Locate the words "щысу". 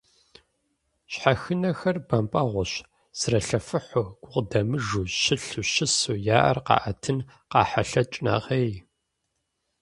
5.71-6.17